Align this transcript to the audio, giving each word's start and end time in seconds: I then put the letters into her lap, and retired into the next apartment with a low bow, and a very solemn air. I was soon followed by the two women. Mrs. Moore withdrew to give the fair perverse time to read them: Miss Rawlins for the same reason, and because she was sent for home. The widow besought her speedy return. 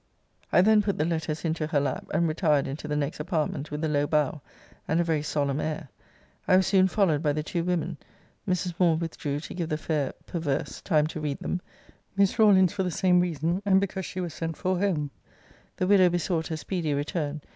I 0.51 0.61
then 0.61 0.81
put 0.81 0.97
the 0.97 1.05
letters 1.05 1.45
into 1.45 1.67
her 1.67 1.79
lap, 1.79 2.07
and 2.11 2.27
retired 2.27 2.65
into 2.65 2.87
the 2.87 2.95
next 2.95 3.19
apartment 3.19 3.69
with 3.69 3.83
a 3.83 3.87
low 3.87 4.07
bow, 4.07 4.41
and 4.87 4.99
a 4.99 5.03
very 5.03 5.21
solemn 5.21 5.59
air. 5.59 5.89
I 6.47 6.57
was 6.57 6.65
soon 6.65 6.87
followed 6.87 7.21
by 7.21 7.33
the 7.33 7.43
two 7.43 7.63
women. 7.63 7.97
Mrs. 8.49 8.73
Moore 8.79 8.97
withdrew 8.97 9.39
to 9.41 9.53
give 9.53 9.69
the 9.69 9.77
fair 9.77 10.13
perverse 10.25 10.81
time 10.81 11.05
to 11.05 11.19
read 11.21 11.37
them: 11.37 11.61
Miss 12.17 12.39
Rawlins 12.39 12.73
for 12.73 12.81
the 12.81 12.89
same 12.89 13.19
reason, 13.19 13.61
and 13.63 13.79
because 13.79 14.07
she 14.07 14.19
was 14.19 14.33
sent 14.33 14.57
for 14.57 14.79
home. 14.79 15.11
The 15.77 15.85
widow 15.85 16.09
besought 16.09 16.47
her 16.47 16.57
speedy 16.57 16.95
return. 16.95 17.41